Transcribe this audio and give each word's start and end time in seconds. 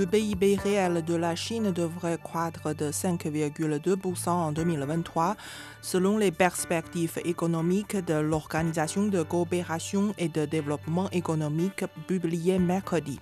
Le 0.00 0.06
PIB 0.06 0.56
réel 0.56 1.04
de 1.04 1.14
la 1.14 1.36
Chine 1.36 1.72
devrait 1.72 2.16
croître 2.16 2.74
de 2.74 2.90
5,2% 2.90 4.30
en 4.30 4.50
2023, 4.50 5.36
selon 5.82 6.16
les 6.16 6.30
perspectives 6.30 7.18
économiques 7.22 8.02
de 8.06 8.14
l'Organisation 8.14 9.08
de 9.08 9.22
coopération 9.22 10.14
et 10.16 10.28
de 10.28 10.46
développement 10.46 11.10
économique 11.10 11.84
publiées 12.06 12.58
mercredi. 12.58 13.20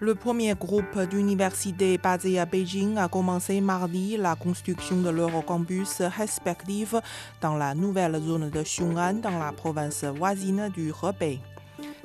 Le 0.00 0.14
premier 0.14 0.54
groupe 0.54 1.00
d'universités 1.08 1.96
basées 1.96 2.38
à 2.38 2.44
Beijing 2.44 2.98
a 2.98 3.08
commencé 3.08 3.62
mardi 3.62 4.18
la 4.18 4.36
construction 4.36 5.00
de 5.00 5.08
leurs 5.08 5.46
campus 5.46 6.02
respectifs 6.02 6.94
dans 7.40 7.56
la 7.56 7.74
nouvelle 7.74 8.20
zone 8.20 8.50
de 8.50 8.62
Xiong'an 8.62 9.14
dans 9.14 9.38
la 9.38 9.52
province 9.52 10.04
voisine 10.04 10.68
du 10.74 10.92
Hebei. 11.02 11.40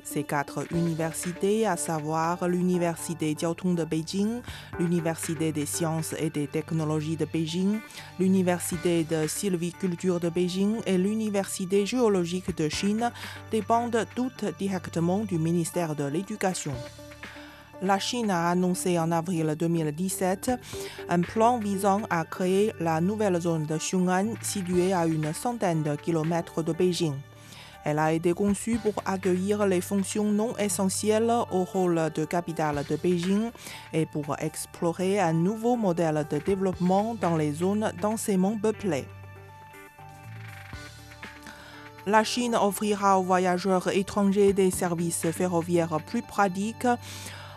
Ces 0.05 0.23
quatre 0.23 0.71
universités, 0.71 1.65
à 1.65 1.75
savoir 1.77 2.47
l'Université 2.47 3.35
Jiaotong 3.37 3.75
de 3.75 3.83
Beijing, 3.83 4.41
l'Université 4.79 5.51
des 5.51 5.65
sciences 5.65 6.13
et 6.19 6.29
des 6.29 6.45
technologies 6.45 7.17
de 7.17 7.25
Beijing, 7.25 7.79
l'Université 8.19 9.03
de 9.03 9.25
sylviculture 9.27 10.19
de 10.19 10.29
Beijing 10.29 10.77
et 10.85 10.99
l'Université 10.99 11.87
géologique 11.87 12.55
de 12.55 12.69
Chine, 12.69 13.11
dépendent 13.51 14.05
toutes 14.15 14.45
directement 14.59 15.25
du 15.25 15.39
ministère 15.39 15.95
de 15.95 16.03
l'Éducation. 16.03 16.73
La 17.81 17.97
Chine 17.97 18.29
a 18.29 18.51
annoncé 18.51 18.99
en 18.99 19.11
avril 19.11 19.55
2017 19.57 20.51
un 21.09 21.21
plan 21.21 21.57
visant 21.57 22.03
à 22.11 22.23
créer 22.25 22.73
la 22.79 23.01
nouvelle 23.01 23.41
zone 23.41 23.65
de 23.65 23.77
Xiong'an 23.77 24.35
située 24.41 24.93
à 24.93 25.07
une 25.07 25.33
centaine 25.33 25.81
de 25.81 25.95
kilomètres 25.95 26.61
de 26.61 26.73
Beijing. 26.73 27.15
Elle 27.85 27.99
a 27.99 28.11
été 28.11 28.33
conçue 28.33 28.79
pour 28.79 28.95
accueillir 29.05 29.67
les 29.67 29.79
fonctions 29.79 30.31
non 30.31 30.57
essentielles 30.57 31.31
au 31.51 31.63
rôle 31.63 32.09
de 32.15 32.25
capitale 32.25 32.83
de 32.89 32.95
Beijing 32.95 33.51
et 33.93 34.07
pour 34.07 34.35
explorer 34.39 35.19
un 35.19 35.33
nouveau 35.33 35.75
modèle 35.75 36.25
de 36.29 36.39
développement 36.39 37.15
dans 37.21 37.37
les 37.37 37.53
zones 37.53 37.93
densément 38.01 38.57
peuplées. 38.57 39.05
La 42.07 42.23
Chine 42.23 42.55
offrira 42.55 43.19
aux 43.19 43.23
voyageurs 43.23 43.87
étrangers 43.89 44.53
des 44.53 44.71
services 44.71 45.29
ferroviaires 45.31 45.99
plus 46.07 46.23
pratiques 46.23 46.87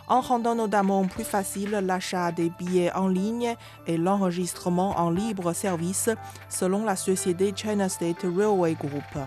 en 0.09 0.21
rendant 0.21 0.55
notamment 0.55 1.07
plus 1.07 1.25
facile 1.25 1.71
l'achat 1.71 2.33
des 2.33 2.51
billets 2.51 2.93
en 2.93 3.09
ligne 3.09 3.55
et 3.87 3.97
l'enregistrement 3.97 4.99
en 4.99 5.11
libre 5.11 5.55
service 5.55 6.11
selon 6.51 6.85
la 6.85 6.97
société 6.97 7.53
China 7.55 7.89
State 7.89 8.23
Railway 8.23 8.75
Group. 8.75 9.19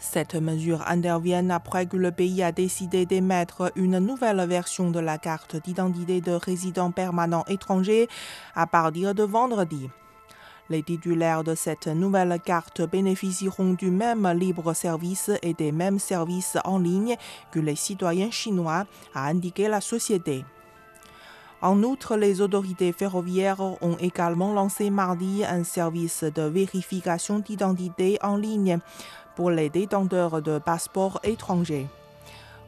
Cette 0.00 0.36
mesure 0.36 0.84
intervient 0.86 1.50
après 1.50 1.86
que 1.86 1.96
le 1.96 2.12
pays 2.12 2.42
a 2.42 2.52
décidé 2.52 3.04
d'émettre 3.04 3.72
une 3.74 3.98
nouvelle 3.98 4.44
version 4.46 4.90
de 4.90 5.00
la 5.00 5.18
carte 5.18 5.56
d'identité 5.56 6.20
de 6.20 6.32
résident 6.32 6.90
permanent 6.90 7.44
étranger 7.48 8.08
à 8.54 8.66
partir 8.66 9.14
de 9.14 9.24
vendredi. 9.24 9.90
Les 10.70 10.82
titulaires 10.82 11.44
de 11.44 11.54
cette 11.54 11.86
nouvelle 11.86 12.38
carte 12.44 12.82
bénéficieront 12.82 13.72
du 13.72 13.90
même 13.90 14.28
libre 14.28 14.74
service 14.74 15.30
et 15.42 15.54
des 15.54 15.72
mêmes 15.72 15.98
services 15.98 16.58
en 16.64 16.78
ligne 16.78 17.16
que 17.50 17.58
les 17.58 17.76
citoyens 17.76 18.30
chinois, 18.30 18.84
a 19.14 19.26
indiqué 19.28 19.66
la 19.66 19.80
société. 19.80 20.44
En 21.60 21.82
outre, 21.82 22.16
les 22.16 22.40
autorités 22.40 22.92
ferroviaires 22.92 23.60
ont 23.60 23.96
également 23.98 24.52
lancé 24.52 24.90
mardi 24.90 25.44
un 25.44 25.64
service 25.64 26.22
de 26.22 26.42
vérification 26.42 27.40
d'identité 27.40 28.16
en 28.22 28.36
ligne 28.36 28.78
pour 29.34 29.50
les 29.50 29.68
détenteurs 29.68 30.40
de 30.40 30.58
passeports 30.58 31.18
étrangers. 31.24 31.88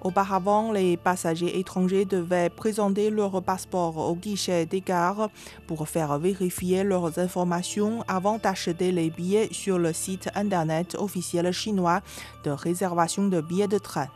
Auparavant, 0.03 0.73
les 0.73 0.97
passagers 0.97 1.61
étrangers 1.61 2.05
devaient 2.05 2.49
présenter 2.49 3.11
leur 3.11 3.43
passeport 3.43 3.97
au 3.99 4.17
guichet 4.17 4.67
des 4.67 4.81
gares 4.81 5.29
pour 5.69 5.89
faire 5.89 6.19
vérifier 6.19 6.83
leurs 6.83 7.19
informations 7.19 8.03
avant 8.09 8.39
d'acheter 8.39 8.93
les 8.93 9.11
billets 9.11 9.51
sur 9.53 9.79
le 9.79 9.93
site 9.93 10.31
internet 10.35 10.97
officiel 10.99 11.53
chinois 11.53 12.01
de 12.45 12.51
réservation 12.51 13.29
de 13.29 13.41
billets 13.41 13.69
de 13.69 13.79
train. 13.79 14.09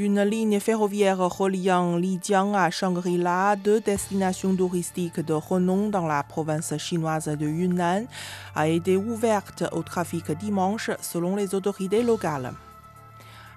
Une 0.00 0.22
ligne 0.22 0.60
ferroviaire 0.60 1.18
reliant 1.18 1.96
Lijiang 1.96 2.54
à 2.54 2.70
Shangri-La, 2.70 3.56
deux 3.56 3.80
destinations 3.80 4.54
touristiques 4.54 5.18
de 5.18 5.32
renom 5.32 5.88
dans 5.88 6.06
la 6.06 6.22
province 6.22 6.78
chinoise 6.78 7.26
de 7.26 7.48
Yunnan, 7.48 8.06
a 8.54 8.68
été 8.68 8.96
ouverte 8.96 9.64
au 9.72 9.82
trafic 9.82 10.30
dimanche 10.30 10.92
selon 11.00 11.34
les 11.34 11.52
autorités 11.52 12.04
locales. 12.04 12.52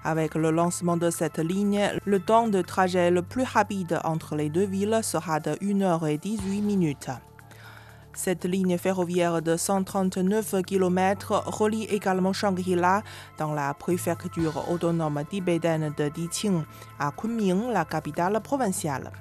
Avec 0.04 0.34
le 0.34 0.50
lancement 0.50 0.98
de 0.98 1.12
cette 1.12 1.38
ligne, 1.38 1.92
le 2.06 2.20
temps 2.20 2.48
de 2.48 2.64
trajet 2.64 3.12
le 3.12 3.22
plus 3.22 3.44
rapide 3.44 4.00
entre 4.04 4.36
les 4.36 4.50
deux 4.50 4.66
villes 4.66 5.02
sera 5.04 5.40
de 5.40 5.52
1h18 5.58 6.64
minutes. 6.64 7.12
Cette 8.14 8.46
ligne 8.46 8.78
ferroviaire 8.78 9.42
de 9.42 9.56
139 9.56 10.64
km 10.66 11.44
relie 11.46 11.86
également 11.86 12.34
Shangri-La 12.34 13.04
dans 13.38 13.54
la 13.54 13.74
préfecture 13.74 14.70
autonome 14.70 15.24
tibétaine 15.30 15.94
de 15.98 16.10
Diqing 16.10 16.64
à 17.00 17.12
Kunming, 17.12 17.72
la 17.72 17.86
capitale 17.86 18.40
provinciale. 18.42 19.12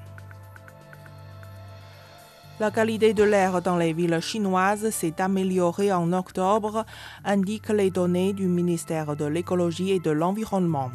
La 2.58 2.70
qualité 2.70 3.14
de 3.14 3.22
l'air 3.22 3.62
dans 3.62 3.76
les 3.76 3.92
villes 3.92 4.20
chinoises 4.20 4.90
s'est 4.90 5.22
améliorée 5.22 5.92
en 5.92 6.12
octobre, 6.12 6.84
indiquent 7.24 7.70
les 7.70 7.90
données 7.90 8.32
du 8.32 8.48
ministère 8.48 9.16
de 9.16 9.24
l'écologie 9.24 9.92
et 9.92 10.00
de 10.00 10.10
l'environnement. 10.10 10.90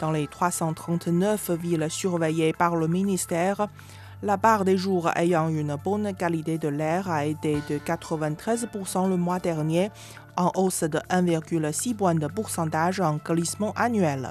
Dans 0.00 0.10
les 0.10 0.26
339 0.26 1.50
villes 1.50 1.86
surveillées 1.90 2.52
par 2.52 2.76
le 2.76 2.86
ministère, 2.86 3.68
la 4.22 4.38
part 4.38 4.64
des 4.64 4.76
jours 4.76 5.10
ayant 5.16 5.48
une 5.48 5.76
bonne 5.76 6.14
qualité 6.14 6.58
de 6.58 6.68
l'air 6.68 7.10
a 7.10 7.24
été 7.24 7.56
de 7.68 7.78
93% 7.78 9.08
le 9.08 9.16
mois 9.16 9.38
dernier, 9.38 9.90
en 10.36 10.50
hausse 10.54 10.84
de 10.84 10.98
1,6 11.10 11.94
point 11.94 12.14
de 12.14 12.26
pourcentage 12.26 13.00
en 13.00 13.18
glissement 13.24 13.72
annuel. 13.76 14.30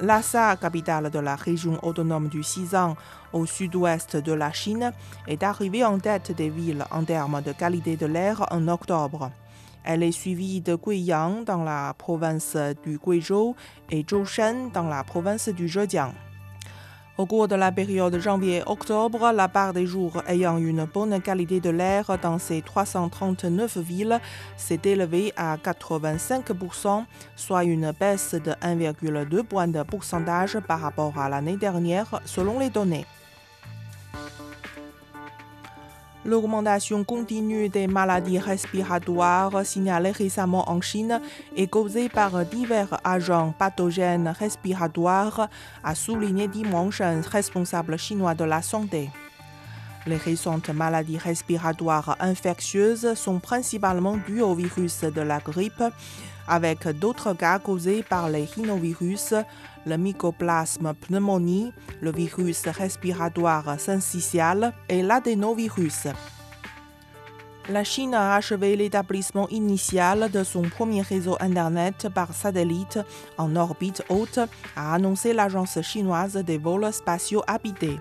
Lhasa, 0.00 0.56
capitale 0.56 1.10
de 1.10 1.20
la 1.20 1.36
région 1.36 1.78
autonome 1.84 2.28
du 2.28 2.40
Xizang, 2.40 2.96
au 3.32 3.46
sud-ouest 3.46 4.16
de 4.16 4.32
la 4.32 4.52
Chine, 4.52 4.92
est 5.28 5.44
arrivée 5.44 5.84
en 5.84 5.98
tête 5.98 6.32
des 6.32 6.50
villes 6.50 6.84
en 6.90 7.04
termes 7.04 7.42
de 7.42 7.52
qualité 7.52 7.96
de 7.96 8.06
l'air 8.06 8.44
en 8.50 8.66
octobre. 8.66 9.30
Elle 9.84 10.02
est 10.02 10.12
suivie 10.12 10.60
de 10.60 10.76
Guiyang 10.76 11.44
dans 11.44 11.62
la 11.62 11.94
province 11.96 12.56
du 12.82 12.98
Guizhou 12.98 13.54
et 13.90 14.04
Zhoushan 14.08 14.70
dans 14.72 14.88
la 14.88 15.04
province 15.04 15.48
du 15.48 15.68
Zhejiang. 15.68 16.12
Au 17.16 17.26
cours 17.26 17.46
de 17.46 17.54
la 17.54 17.70
période 17.70 18.18
janvier-octobre, 18.18 19.30
la 19.32 19.46
part 19.46 19.72
des 19.72 19.86
jours 19.86 20.20
ayant 20.26 20.58
une 20.58 20.84
bonne 20.84 21.20
qualité 21.20 21.60
de 21.60 21.70
l'air 21.70 22.18
dans 22.20 22.40
ces 22.40 22.60
339 22.60 23.78
villes 23.78 24.18
s'est 24.56 24.80
élevée 24.84 25.32
à 25.36 25.56
85%, 25.56 27.04
soit 27.36 27.62
une 27.62 27.92
baisse 27.92 28.34
de 28.34 28.50
1,2 28.50 29.44
point 29.44 29.68
de 29.68 29.84
pourcentage 29.84 30.58
par 30.66 30.80
rapport 30.80 31.16
à 31.16 31.28
l'année 31.28 31.56
dernière, 31.56 32.20
selon 32.24 32.58
les 32.58 32.70
données. 32.70 33.06
L'augmentation 36.24 37.04
continue 37.04 37.68
des 37.68 37.86
maladies 37.86 38.38
respiratoires 38.38 39.64
signalées 39.64 40.10
récemment 40.10 40.70
en 40.70 40.80
Chine 40.80 41.20
et 41.56 41.66
causée 41.66 42.08
par 42.08 42.44
divers 42.46 42.98
agents 43.04 43.52
pathogènes 43.58 44.28
respiratoires, 44.28 45.48
a 45.82 45.94
souligné 45.94 46.48
dimanche 46.48 47.00
un 47.00 47.20
responsable 47.20 47.98
chinois 47.98 48.34
de 48.34 48.44
la 48.44 48.62
santé. 48.62 49.10
Les 50.06 50.16
récentes 50.16 50.68
maladies 50.68 51.16
respiratoires 51.16 52.16
infectieuses 52.20 53.14
sont 53.14 53.38
principalement 53.38 54.18
dues 54.18 54.42
au 54.42 54.54
virus 54.54 55.00
de 55.00 55.22
la 55.22 55.38
grippe, 55.38 55.82
avec 56.46 56.86
d'autres 56.88 57.32
cas 57.32 57.58
causés 57.58 58.02
par 58.02 58.28
les 58.28 58.44
rhinovirus, 58.44 59.32
le 59.86 59.96
mycoplasme 59.96 60.92
pneumonie, 60.94 61.72
le 62.02 62.12
virus 62.12 62.66
respiratoire 62.66 63.80
syncytial 63.80 64.74
et 64.90 65.02
l'adénovirus. 65.02 66.08
La 67.70 67.82
Chine 67.82 68.12
a 68.12 68.34
achevé 68.34 68.76
l'établissement 68.76 69.48
initial 69.48 70.30
de 70.30 70.44
son 70.44 70.60
premier 70.62 71.00
réseau 71.00 71.38
Internet 71.40 72.08
par 72.14 72.34
satellite 72.34 72.98
en 73.38 73.56
orbite 73.56 74.02
haute, 74.10 74.38
a 74.76 74.94
annoncé 74.94 75.32
l'agence 75.32 75.80
chinoise 75.80 76.34
des 76.34 76.58
vols 76.58 76.92
spatiaux 76.92 77.42
habités. 77.46 77.98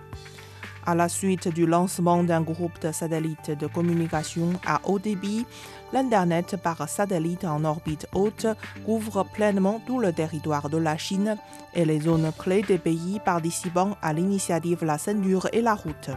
À 0.85 0.95
la 0.95 1.07
suite 1.07 1.47
du 1.47 1.65
lancement 1.65 2.23
d'un 2.25 2.41
groupe 2.41 2.77
de 2.81 2.91
satellites 2.91 3.51
de 3.51 3.67
communication 3.67 4.51
à 4.65 4.81
haut 4.83 4.99
débit, 4.99 5.45
l'Internet 5.93 6.57
par 6.61 6.89
satellite 6.89 7.45
en 7.45 7.63
orbite 7.63 8.05
haute 8.13 8.47
couvre 8.85 9.23
pleinement 9.23 9.81
tout 9.87 9.99
le 9.99 10.11
territoire 10.11 10.69
de 10.69 10.77
la 10.77 10.97
Chine 10.97 11.37
et 11.73 11.85
les 11.85 12.01
zones 12.01 12.33
clés 12.37 12.63
des 12.63 12.77
pays 12.77 13.21
participant 13.23 13.95
à 14.01 14.11
l'initiative 14.11 14.83
La 14.83 14.97
Ceinture 14.97 15.47
et 15.53 15.61
la 15.61 15.75
Route. 15.75 16.09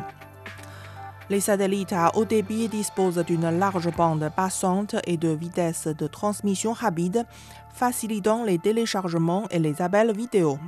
Les 1.31 1.41
satellites 1.41 1.93
à 1.93 2.17
haut 2.17 2.25
débit 2.25 2.69
disposent 2.69 3.25
d'une 3.25 3.59
large 3.59 3.91
bande 3.97 4.31
passante 4.35 4.97
et 5.07 5.17
de 5.17 5.29
vitesses 5.29 5.87
de 5.87 6.07
transmission 6.09 6.73
rapide, 6.73 7.25
facilitant 7.73 8.43
les 8.45 8.59
téléchargements 8.59 9.47
et 9.51 9.61
les 9.61 9.81
appels 9.81 10.13
vidéo. 10.13 10.59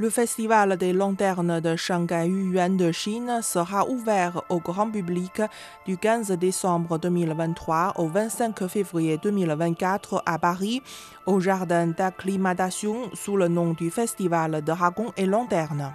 Le 0.00 0.10
festival 0.10 0.76
des 0.76 0.92
lanternes 0.92 1.58
de 1.58 1.74
Shanghai 1.74 2.28
Yuan 2.28 2.76
de 2.76 2.92
Chine 2.92 3.40
sera 3.42 3.84
ouvert 3.88 4.42
au 4.48 4.60
grand 4.60 4.88
public 4.88 5.42
du 5.86 5.98
15 5.98 6.30
décembre 6.38 6.98
2023 6.98 7.94
au 7.96 8.06
25 8.06 8.68
février 8.68 9.18
2024 9.20 10.22
à 10.24 10.38
Paris, 10.38 10.84
au 11.26 11.40
jardin 11.40 11.88
d'acclimatation 11.88 13.10
sous 13.12 13.36
le 13.36 13.48
nom 13.48 13.72
du 13.72 13.90
Festival 13.90 14.62
Dragon 14.62 15.12
et 15.16 15.26
Lanternes. 15.26 15.92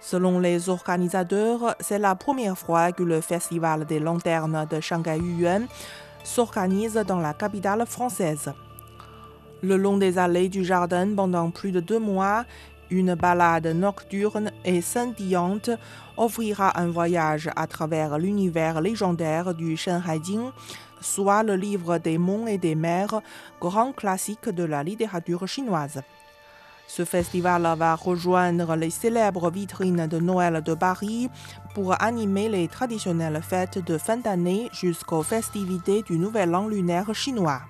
Selon 0.00 0.40
les 0.40 0.68
organisateurs, 0.68 1.76
c'est 1.78 2.00
la 2.00 2.16
première 2.16 2.58
fois 2.58 2.90
que 2.90 3.04
le 3.04 3.20
Festival 3.20 3.84
des 3.84 4.00
lanternes 4.00 4.66
de 4.68 4.80
Shanghai 4.80 5.18
Yuan 5.18 5.68
s'organise 6.24 6.94
dans 7.06 7.20
la 7.20 7.34
capitale 7.34 7.86
française. 7.86 8.52
Le 9.62 9.76
long 9.76 9.98
des 9.98 10.18
allées 10.18 10.48
du 10.48 10.64
jardin 10.64 11.14
pendant 11.14 11.50
plus 11.50 11.70
de 11.70 11.80
deux 11.80 11.98
mois, 11.98 12.46
une 12.90 13.14
balade 13.14 13.66
nocturne 13.66 14.50
et 14.64 14.80
scintillante 14.80 15.70
offrira 16.16 16.78
un 16.78 16.88
voyage 16.88 17.50
à 17.56 17.66
travers 17.66 18.18
l'univers 18.18 18.80
légendaire 18.80 19.54
du 19.54 19.76
Shenhaijing, 19.76 20.50
soit 21.00 21.42
le 21.42 21.56
livre 21.56 21.98
des 21.98 22.18
monts 22.18 22.46
et 22.46 22.58
des 22.58 22.74
mers, 22.74 23.22
grand 23.60 23.92
classique 23.92 24.48
de 24.48 24.64
la 24.64 24.82
littérature 24.82 25.46
chinoise. 25.46 26.02
Ce 26.86 27.04
festival 27.04 27.62
va 27.78 27.94
rejoindre 27.94 28.74
les 28.74 28.90
célèbres 28.90 29.50
vitrines 29.50 30.08
de 30.08 30.18
Noël 30.18 30.60
de 30.60 30.74
Paris 30.74 31.30
pour 31.72 31.94
animer 32.02 32.48
les 32.48 32.66
traditionnelles 32.66 33.40
fêtes 33.42 33.78
de 33.78 33.96
fin 33.96 34.16
d'année 34.16 34.68
jusqu'aux 34.72 35.22
festivités 35.22 36.02
du 36.02 36.18
Nouvel 36.18 36.52
An 36.52 36.66
lunaire 36.66 37.14
chinois. 37.14 37.60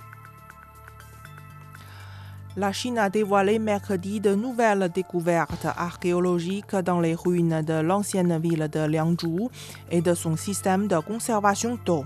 La 2.61 2.73
Chine 2.75 2.99
a 2.99 3.09
dévoilé 3.09 3.59
mercredi 3.59 4.21
de 4.21 4.35
nouvelles 4.35 4.91
découvertes 4.95 5.65
archéologiques 5.65 6.77
dans 6.77 7.01
les 7.01 7.15
ruines 7.15 7.62
de 7.62 7.81
l'ancienne 7.81 8.39
ville 8.39 8.69
de 8.71 8.81
Liangzhou 8.81 9.51
et 9.91 10.03
de 10.03 10.12
son 10.12 10.37
système 10.37 10.87
de 10.87 10.99
conservation 10.99 11.79
d'eau. 11.87 12.05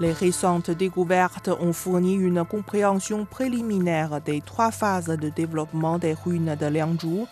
Les 0.00 0.12
récentes 0.12 0.70
découvertes 0.70 1.48
ont 1.48 1.72
fourni 1.72 2.12
une 2.12 2.44
compréhension 2.44 3.24
préliminaire 3.24 4.20
des 4.20 4.42
trois 4.42 4.70
phases 4.70 5.06
de 5.06 5.30
développement 5.30 5.98
des 5.98 6.12
ruines 6.12 6.54
de 6.54 6.66
Liangzhou, 6.66 7.26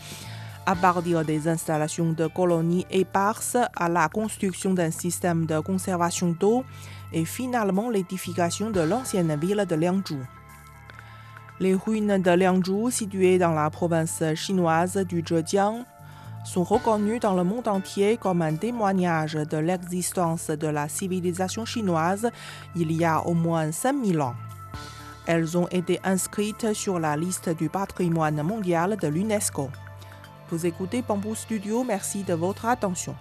à 0.65 0.77
partir 0.77 1.23
des 1.23 1.49
installations 1.49 2.15
de 2.15 2.27
colonies 2.29 2.87
éparses 2.91 3.59
à 3.77 3.91
la 3.91 4.09
construction 4.09 4.73
d'un 4.73 4.91
système 4.91 5.45
de 5.45 5.61
conservation 5.61 6.35
d'eau 6.41 6.65
et 7.13 7.27
finalement 7.27 7.91
l'édification 7.91 8.71
de 8.71 8.81
l'ancienne 8.81 9.39
ville 9.39 9.67
de 9.69 9.75
Liangzhou. 9.75 10.25
Les 11.61 11.75
ruines 11.75 12.21
de 12.21 12.31
Liangzhou, 12.33 12.91
situées 12.91 13.39
dans 13.39 13.53
la 13.53 13.71
province 13.71 14.23
chinoise 14.35 14.97
du 14.97 15.23
Zhejiang, 15.27 15.85
sont 16.45 16.65
reconnues 16.65 17.21
dans 17.21 17.35
le 17.35 17.45
monde 17.45 17.69
entier 17.69 18.17
comme 18.17 18.43
un 18.43 18.55
témoignage 18.55 19.35
de 19.35 19.57
l'existence 19.57 20.49
de 20.49 20.67
la 20.67 20.89
civilisation 20.89 21.65
chinoise 21.65 22.29
il 22.75 22.93
y 22.93 23.05
a 23.05 23.21
au 23.27 23.35
moins 23.35 23.71
5000 23.71 24.21
ans. 24.21 24.35
Elles 25.27 25.57
ont 25.57 25.69
été 25.69 26.01
inscrites 26.05 26.75
sur 26.75 26.99
la 26.99 27.17
liste 27.17 27.49
du 27.49 27.69
patrimoine 27.69 28.43
mondial 28.43 28.97
de 28.97 29.09
l'UNESCO. 29.09 29.71
Vous 30.51 30.67
écoutez 30.67 31.03
Bamboo 31.03 31.35
Studio, 31.35 31.85
merci 31.85 32.25
de 32.25 32.35
votre 32.35 32.67
attention. 32.67 33.15